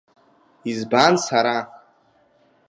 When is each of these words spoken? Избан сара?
Избан 0.71 1.13
сара? 1.25 1.57